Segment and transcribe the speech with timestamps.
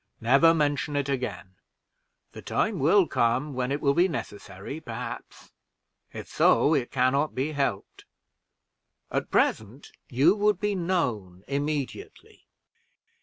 [0.19, 1.57] Never mention it again:
[2.31, 5.51] the time will come when it will be necessary, perhaps;
[6.11, 8.05] if so, it can not be helped.
[9.11, 12.47] At present you would be known immediately.